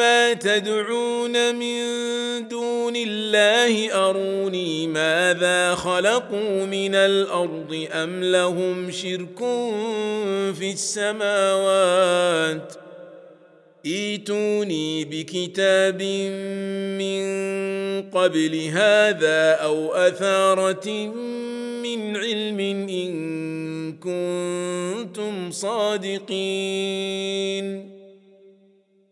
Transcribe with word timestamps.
ما 0.00 0.32
تدعون 0.32 1.54
من 1.54 1.80
دون 2.48 2.96
الله 2.96 3.94
أروني 4.08 4.86
ماذا 4.86 5.74
خلقوا 5.74 6.66
من 6.66 6.94
الأرض 6.94 7.86
أم 7.92 8.24
لهم 8.24 8.90
شرك 8.90 9.38
في 10.58 10.70
السماوات 10.72 12.74
إيتوني 13.86 15.04
بكتاب 15.04 16.02
من 17.02 17.22
قبل 18.10 18.70
هذا 18.72 19.52
أو 19.52 19.94
أثارة 19.94 20.90
من 21.82 22.16
علم 22.16 22.60
إن 22.88 23.12
كنتم 23.92 25.50
صادقين 25.50 27.10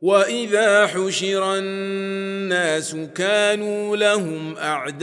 واذا 0.00 0.86
حشر 0.86 1.56
الناس 1.58 2.96
كانوا 3.14 3.96
لهم 3.96 4.56
اعداء 4.56 5.00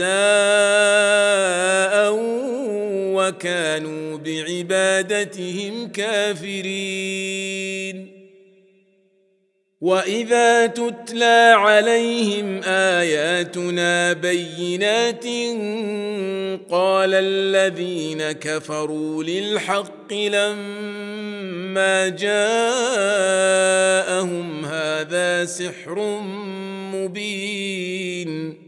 وكانوا 3.14 4.18
بعبادتهم 4.18 5.88
كافرين 5.88 7.38
واذا 9.80 10.66
تتلى 10.66 11.54
عليهم 11.56 12.60
اياتنا 12.64 14.12
بينات 14.12 15.24
قال 16.70 17.14
الذين 17.14 18.32
كفروا 18.32 19.24
للحق 19.24 20.12
لما 20.12 22.08
جاءهم 22.08 22.34
هذا 24.64 25.44
سحر 25.44 26.20
مبين 26.94 28.67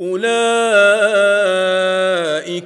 أولئك 0.00 0.32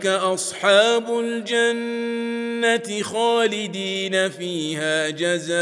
أصحاب 0.06 1.18
الجنة 1.18 3.02
خالدين 3.02 4.28
فيها 4.28 5.10
جزاء 5.10 5.56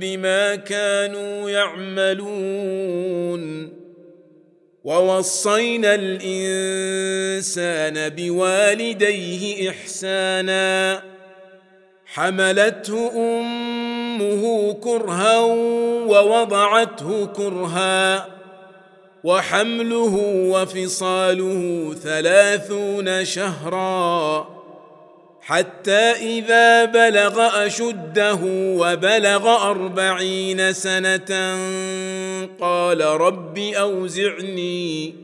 بما 0.00 0.54
كانوا 0.54 1.50
يعملون. 1.50 3.72
ووصينا 4.84 5.94
الإنسان 5.94 8.08
بوالديه 8.08 9.70
إحسانا. 9.70 11.02
حملته 12.06 13.12
أمه 13.16 14.72
كرها 14.72 15.38
ووضعته 16.06 17.26
كرها. 17.26 18.35
وحمله 19.24 20.14
وفصاله 20.50 21.94
ثلاثون 22.02 23.24
شهرا 23.24 24.48
حتى 25.40 26.10
إذا 26.38 26.84
بلغ 26.84 27.66
أشده 27.66 28.38
وبلغ 28.52 29.70
أربعين 29.70 30.72
سنة 30.72 31.56
قال 32.60 33.00
رب 33.00 33.58
أوزعني 33.58 35.14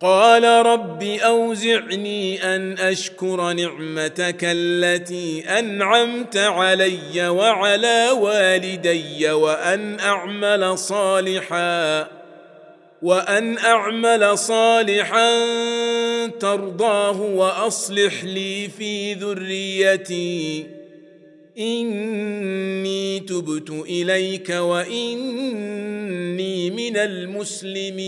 قال 0.00 0.66
رب 0.66 1.02
أوزعني 1.02 2.54
أن 2.56 2.78
أشكر 2.78 3.52
نعمتك 3.52 4.40
التي 4.42 5.44
أنعمت 5.58 6.36
علي 6.36 7.28
وعلى 7.28 8.10
والدي 8.10 9.30
وأن 9.30 10.00
أعمل 10.00 10.78
صالحا. 10.78 12.17
وأن 13.02 13.58
أعمل 13.58 14.38
صالحا 14.38 15.46
ترضاه 16.28 17.20
وأصلح 17.20 18.24
لي 18.24 18.68
في 18.68 19.14
ذريتي. 19.14 20.66
إني 21.58 23.20
تبت 23.20 23.70
إليك 23.70 24.50
وإني 24.50 25.90
من 26.70 26.96
المسلمين. 26.96 27.98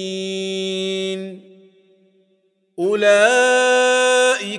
أولئك 2.78 3.10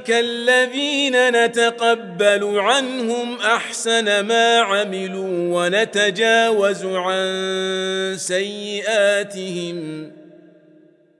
الذين 0.10 1.46
نتقبل 1.46 2.60
عنهم 2.60 3.36
أحسن 3.36 4.20
ما 4.20 4.60
عملوا 4.60 5.66
ونتجاوز 5.66 6.86
عن 6.86 8.16
سيئاتهم. 8.18 10.12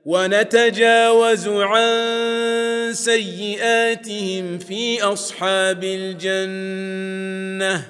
ونتجاوز 0.06 1.48
عن 1.48 2.92
سيئاتهم 2.92 4.58
في 4.58 5.02
أصحاب 5.02 5.84
الجنة. 5.84 7.86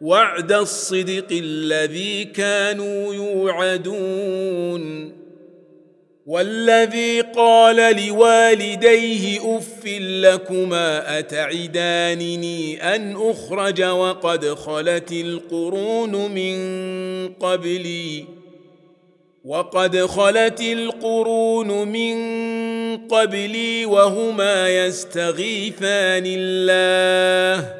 وعد 0.00 0.52
الصدق 0.52 1.26
الذي 1.30 2.24
كانوا 2.24 3.14
يوعدون. 3.14 5.12
والذي 6.26 7.20
قال 7.20 8.06
لوالديه 8.06 9.56
اف 9.56 9.86
لكما 10.00 11.18
أتعدانني 11.18 12.94
أن 12.94 13.16
أخرج 13.16 13.82
وقد 13.82 14.54
خلت 14.54 15.12
القرون 15.12 16.30
من 16.30 16.58
قبلي؟ 17.28 18.37
وقد 19.48 19.96
خلت 20.06 20.60
القرون 20.60 21.88
من 21.88 22.16
قبلي 22.96 23.84
وهما 23.84 24.68
يستغيثان 24.68 26.22
الله 26.26 27.74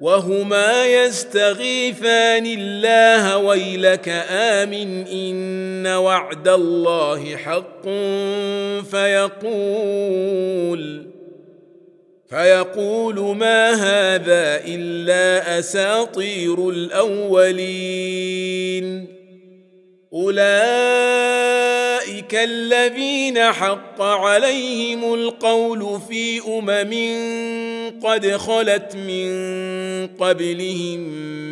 وهما 0.00 0.86
يستغيثان 0.86 2.46
الله 2.46 3.36
ويلك 3.36 4.08
آمن 4.30 5.06
إن 5.06 5.86
وعد 5.86 6.48
الله 6.48 7.36
حق 7.36 7.88
فيقول 8.90 9.94
فيقول 12.28 13.36
ما 13.36 13.70
هذا 13.70 14.60
إلا 14.66 15.58
أساطير 15.58 16.68
الأولين 16.70 18.34
أولئك 20.14 20.44
الذين 22.34 23.42
حق 23.42 24.02
عليهم 24.02 25.14
القول 25.14 26.00
في 26.08 26.40
أمم 26.48 26.94
قد 28.00 28.26
خلت 28.26 28.96
من 28.96 29.26
قبلهم 30.06 31.00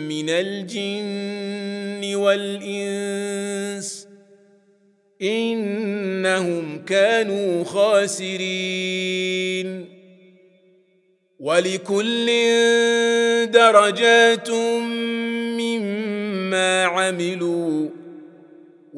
من 0.08 0.30
الجن 0.30 2.14
والإنس 2.14 4.08
إنهم 5.22 6.84
كانوا 6.84 7.64
خاسرين. 7.64 9.12
ولكل 11.40 12.26
درجات 13.50 14.50
مما 15.60 16.84
عملوا. 16.84 18.01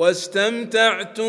واستمتعتم 0.00 1.24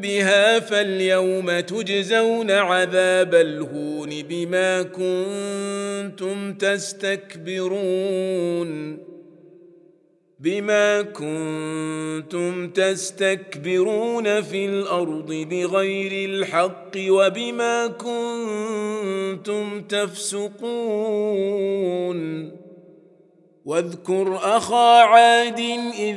بها 0.00 0.60
فاليوم 0.60 1.60
تجزون 1.60 2.50
عذاب 2.50 3.34
الهون 3.34 4.22
بما 4.22 4.82
كنتم 4.82 6.54
تستكبرون 6.54 7.88
بما 10.40 11.02
كنتم 11.02 12.70
تستكبرون 12.70 14.42
في 14.42 14.66
الأرض 14.66 15.32
بغير 15.32 16.30
الحق 16.30 16.92
وبما 16.96 17.86
كنتم 17.86 19.82
تفسقون 19.82 20.96
واذكر 23.66 24.36
أخا 24.42 25.00
عاد 25.02 25.60
إذ 25.98 26.16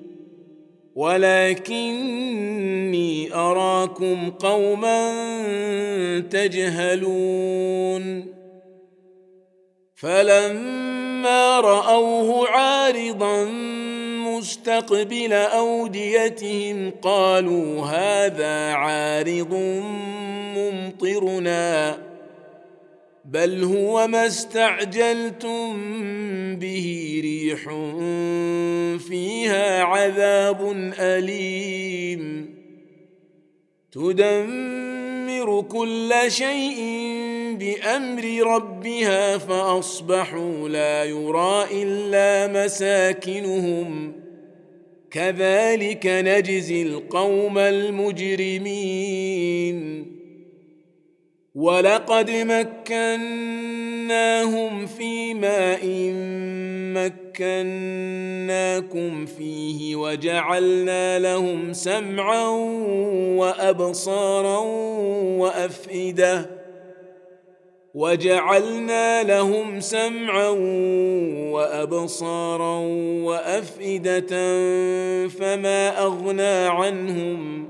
ولكني 1.01 3.09
أراكم 3.33 4.29
قوما 4.29 5.11
تجهلون. 6.19 8.25
فلما 9.95 11.59
رأوه 11.59 12.49
عارضا 12.49 13.45
مستقبل 14.41 15.33
أوديتهم 15.33 16.91
قالوا 17.01 17.85
هذا 17.85 18.73
عارض 18.73 19.53
ممطرنا 20.57 21.97
بل 23.25 23.63
هو 23.63 24.07
ما 24.07 24.27
استعجلتم 24.27 25.75
به 26.55 27.19
ريح 27.23 27.67
فيها 29.11 29.83
عذاب 29.83 30.71
أليم. 30.99 32.55
تدمر 33.91 35.61
كل 35.61 36.13
شيء 36.27 36.79
بأمر 37.59 38.53
ربها 38.55 39.37
فأصبحوا 39.37 40.69
لا 40.69 41.03
يرى 41.03 41.83
إلا 41.83 42.65
مساكنهم. 42.65 44.13
كذلك 45.11 46.05
نجزي 46.05 46.81
القوم 46.81 47.57
المجرمين. 47.57 48.91
ولقد 51.55 52.31
مكناهم 52.31 52.85
في 54.85 55.33
ماء 55.33 55.85
مكناكم 57.31 59.25
فيه 59.25 59.95
وجعلنا 59.95 61.19
لهم 61.19 61.73
سمعا 61.73 62.47
وأبصارا 63.37 64.59
وأفئدة 65.39 66.49
وجعلنا 67.93 69.23
لهم 69.23 69.79
سمعا 69.79 70.49
وأبصارا 71.51 72.79
وأفئدة 73.23 74.29
فما 75.27 76.03
أغنى 76.03 76.67
عنهم 76.67 77.69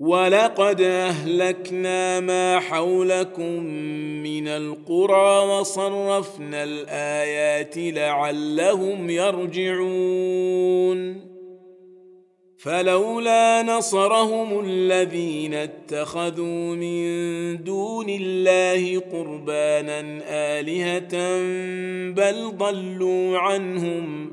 ولقد 0.00 0.80
أهلكنا 0.80 2.20
ما 2.20 2.60
حولكم 2.60 3.64
من 4.22 4.48
القرى 4.48 5.46
وصرفنا 5.46 6.64
الآيات 6.64 7.74
لعلهم 7.76 9.10
يرجعون. 9.10 10.60
فلولا 12.58 13.62
نصرهم 13.62 14.64
الذين 14.64 15.54
اتخذوا 15.54 16.74
من 16.74 17.04
دون 17.64 18.06
الله 18.08 19.00
قربانا 19.00 20.20
آلهة 20.28 21.40
بل 22.12 22.56
ضلوا 22.56 23.38
عنهم 23.38 24.32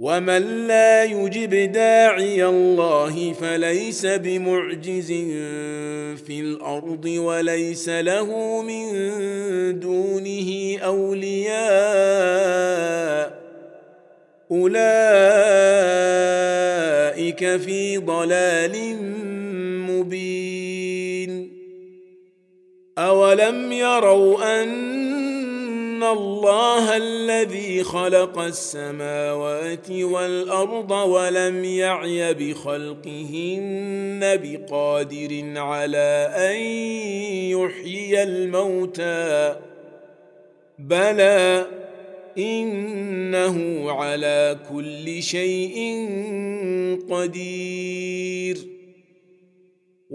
ومن 0.00 0.66
لا 0.66 1.04
يجب 1.04 1.72
داعي 1.72 2.46
الله 2.46 3.32
فليس 3.32 4.06
بمعجز 4.06 5.06
في 6.26 6.40
الأرض 6.40 7.04
وليس 7.04 7.88
له 7.88 8.62
من 8.62 8.86
دونه 9.80 10.78
اولياء 10.78 11.56
اولئك 14.50 14.76
في 17.56 17.98
ضلال 17.98 18.96
مبين 19.90 21.52
اولم 22.98 23.72
يروا 23.72 24.62
ان 24.62 24.85
ان 25.96 26.02
الله 26.02 26.96
الذي 26.96 27.84
خلق 27.84 28.38
السماوات 28.38 29.90
والارض 29.90 30.90
ولم 30.90 31.64
يعي 31.64 32.34
بخلقهن 32.34 34.20
بقادر 34.20 35.60
على 35.60 36.30
ان 36.36 36.56
يحيي 37.56 38.22
الموتى 38.22 39.56
بلى 40.78 41.66
انه 42.38 43.90
على 43.92 44.58
كل 44.72 45.22
شيء 45.22 46.08
قدير 47.10 48.65